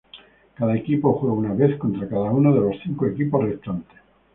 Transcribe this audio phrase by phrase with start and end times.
[0.55, 3.99] Cada equipo juega una vez contra cada uno de los cinco equipos restantes.